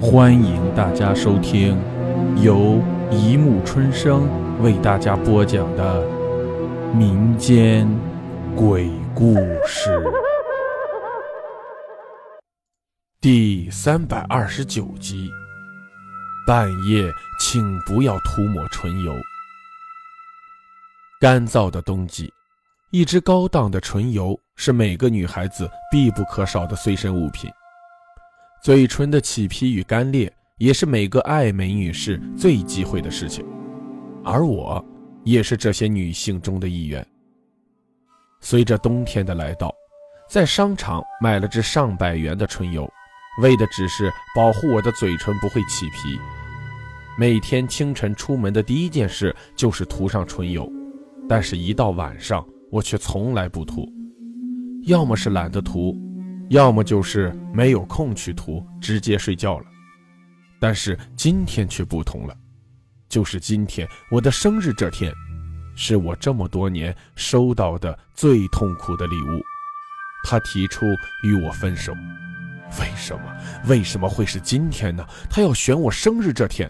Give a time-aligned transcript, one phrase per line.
[0.00, 1.76] 欢迎大家收听
[2.40, 4.28] 由一木春生
[4.62, 6.06] 为大家播讲的
[6.94, 7.84] 民间
[8.54, 9.34] 鬼故
[9.66, 10.00] 事
[13.20, 15.28] 第三百二十九集。
[16.46, 19.12] 半夜，请不要涂抹唇油。
[21.20, 22.32] 干燥的冬季，
[22.92, 27.50] 一支高档的唇油是每个女孩子必不可少的随身物品。
[28.62, 33.46] 嘴唇的起皮与干裂，也是每个爱美女士最忌讳的事情，
[34.24, 34.84] 而我，
[35.24, 37.06] 也是这些女性中的一员。
[38.40, 39.72] 随着冬天的来到，
[40.28, 42.88] 在商场买了支上百元的唇油，
[43.42, 46.18] 为的只是保护我的嘴唇不会起皮。
[47.16, 50.70] 每天清晨出门的第一件事就是涂上唇油，
[51.28, 53.88] 但是，一到晚上，我却从来不涂，
[54.84, 55.96] 要么是懒得涂。
[56.50, 59.66] 要么就是没有空去涂，直接睡觉了。
[60.58, 62.36] 但是今天却不同了，
[63.08, 65.12] 就是今天我的生日这天，
[65.76, 69.42] 是我这么多年收到的最痛苦的礼物。
[70.24, 70.84] 他提出
[71.22, 71.92] 与我分手，
[72.80, 73.36] 为什么？
[73.68, 75.06] 为什么会是今天呢？
[75.30, 76.68] 他要选我生日这天，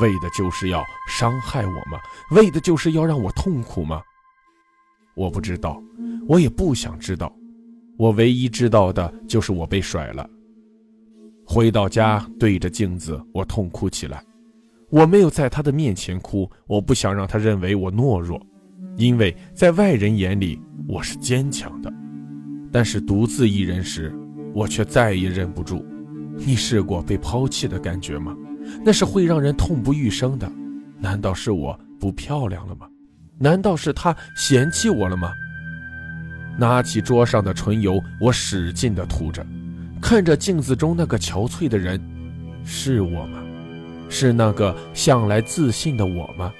[0.00, 2.00] 为的就是要伤害我吗？
[2.30, 4.00] 为的就是要让我痛苦吗？
[5.14, 5.82] 我不知道，
[6.26, 7.30] 我也不想知道。
[7.98, 10.28] 我唯一知道的就是我被甩了。
[11.44, 14.22] 回到家，对着镜子，我痛哭起来。
[14.90, 18.40] 我没有在他的面前哭，我不想让他认为我懦弱，
[18.96, 21.92] 因为在外人眼里我是坚强的。
[22.70, 24.14] 但是独自一人时，
[24.54, 25.84] 我却再也忍不住。
[26.36, 28.36] 你试过被抛弃的感觉吗？
[28.84, 30.50] 那是会让人痛不欲生的。
[30.98, 32.88] 难道是我不漂亮了吗？
[33.38, 35.32] 难道是他嫌弃我了吗？
[36.58, 39.44] 拿起桌上的唇油，我使劲地涂着，
[40.00, 42.00] 看着镜子中那个憔悴的人，
[42.64, 43.38] 是我吗？
[44.08, 46.52] 是那个向来自信的我吗？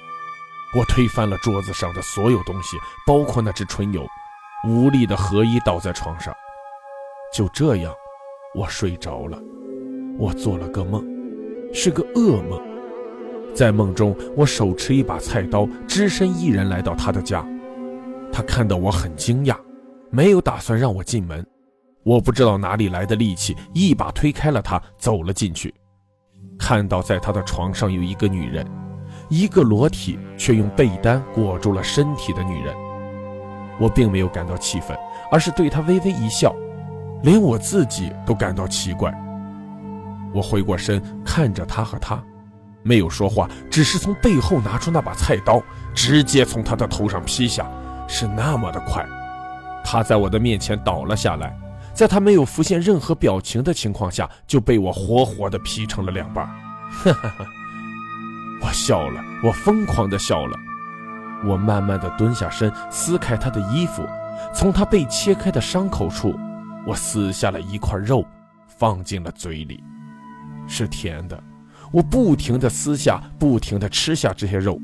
[0.75, 4.03] 我推翻了桌子上的所有东西，包括那只唇油，
[4.67, 6.33] 无力的合衣倒在床上。
[7.31, 7.93] 就这样，
[8.55, 9.39] 我睡着了。
[10.17, 11.05] 我做了个梦，
[11.73, 12.59] 是个噩梦。
[13.53, 17.45] 在梦中，我手持一把菜刀，只身一人来到他的家。
[18.31, 19.55] 他看到我很惊讶。
[20.13, 21.43] 没有打算让我进门，
[22.03, 25.73] 我不知道哪里来的力气，一把推开了他，走了进去。
[26.59, 28.63] 看到在他的床上有一个女人，
[29.27, 32.75] 一个裸体却用被单裹住了身体的女人。
[33.79, 34.95] 我并没有感到气愤，
[35.31, 36.55] 而是对他微微一笑，
[37.23, 39.11] 连我自己都感到奇怪。
[40.31, 42.23] 我回过身看着他和他，
[42.83, 45.59] 没有说话，只是从背后拿出那把菜刀，
[45.95, 47.67] 直接从他的头上劈下，
[48.07, 49.03] 是那么的快。
[49.83, 51.55] 他在我的面前倒了下来，
[51.93, 56.45] 在他没有浮现任何表情的情况下，就被我活活的劈成了两半。
[56.45, 57.45] 哈哈哈！
[58.61, 60.57] 我笑了，我疯狂的笑了。
[61.45, 64.07] 我慢慢的蹲下身，撕开他的衣服，
[64.55, 66.33] 从他被切开的伤口处，
[66.87, 68.25] 我撕下了一块肉，
[68.67, 69.83] 放进了嘴里，
[70.67, 71.43] 是甜的。
[71.91, 74.79] 我不停的撕下，不停的吃下这些肉，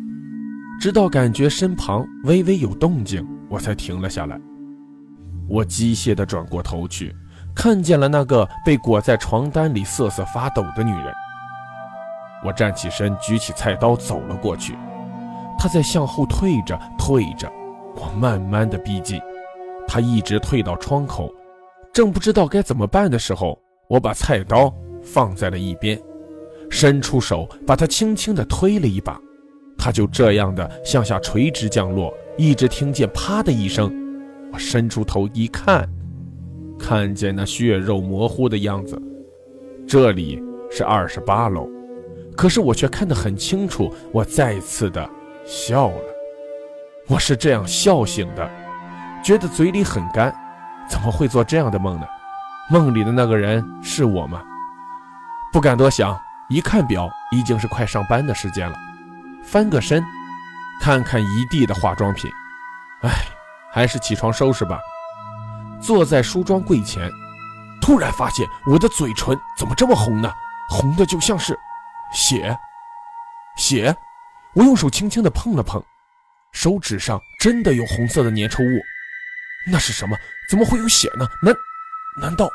[0.82, 4.38] 直到感觉身旁微微有动静，我才停了下来。
[5.50, 7.16] 我机械地转过头去，
[7.56, 11.14] 看见了那个被裹在床单里瑟瑟发抖的女人。
[12.46, 14.78] 我站起身，举起菜刀走了过去。
[15.58, 17.52] 她在向后退着，退着。
[17.96, 19.20] 我慢慢地逼近，
[19.88, 21.30] 她一直退到窗口。
[21.92, 23.60] 正不知道该怎么办的时候，
[23.90, 24.74] 我把菜刀
[25.04, 26.00] 放在了一边，
[26.70, 29.20] 伸出手把她轻轻地推了一把。
[29.78, 33.92] 她就这样的向下垂直降落，一直听见“啪”的一声。
[34.52, 35.88] 我伸出头一看，
[36.78, 39.02] 看见那血肉模糊的样子。
[39.88, 41.68] 这里是二十八楼，
[42.36, 43.94] 可是我却看得很清楚。
[44.12, 45.10] 我再次的
[45.46, 46.02] 笑了。
[47.08, 48.50] 我是这样笑醒的，
[49.24, 50.34] 觉得嘴里很干。
[50.88, 52.06] 怎么会做这样的梦呢？
[52.70, 54.42] 梦里的那个人是我吗？
[55.52, 58.76] 不敢多想，一看表，已经是快上班的时间了。
[59.44, 60.04] 翻个身，
[60.82, 62.30] 看看一地的化妆品，
[63.02, 63.10] 唉。
[63.80, 64.78] 还是起床收拾吧。
[65.82, 67.10] 坐在梳妆柜前，
[67.82, 70.30] 突然发现我的嘴唇怎么这么红呢？
[70.70, 71.58] 红的就像是
[72.14, 72.58] 血，
[73.56, 73.96] 血！
[74.54, 75.82] 我用手轻轻地碰了碰，
[76.52, 78.82] 手指上真的有红色的粘稠物。
[79.72, 80.18] 那是什么？
[80.50, 81.26] 怎么会有血呢？
[81.42, 81.56] 难，
[82.22, 82.50] 难道？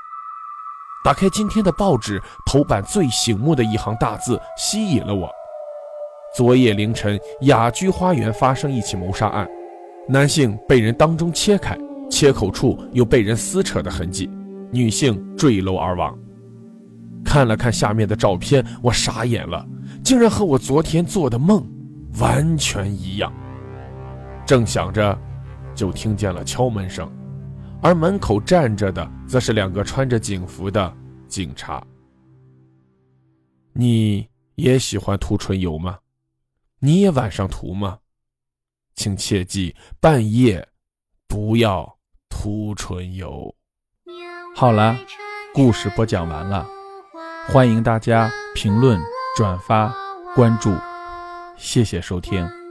[1.02, 5.30] 打开今天的报纸，头版最醒目的一行大字吸引了我：
[6.36, 9.48] 昨夜凌晨，雅居花园发生一起谋杀案。
[10.06, 11.78] 男性被人当中切开，
[12.10, 14.28] 切口处有被人撕扯的痕迹，
[14.70, 16.16] 女性坠楼而亡。
[17.24, 19.66] 看了看下面的照片，我傻眼了，
[20.04, 21.66] 竟然和我昨天做的梦
[22.18, 23.32] 完全一样。
[24.44, 25.18] 正想着，
[25.74, 27.10] 就听见了敲门声，
[27.80, 30.94] 而门口站着的则是两个穿着警服的
[31.26, 31.82] 警察。
[33.72, 35.96] 你也喜欢涂唇油吗？
[36.78, 37.96] 你也晚上涂吗？
[38.94, 40.68] 请切记，半夜
[41.26, 41.98] 不要
[42.28, 43.54] 涂唇油。
[44.54, 44.96] 好了，
[45.52, 46.66] 故事播讲完了，
[47.48, 49.00] 欢迎大家评论、
[49.36, 49.94] 转发、
[50.34, 50.74] 关注，
[51.56, 52.63] 谢谢收听。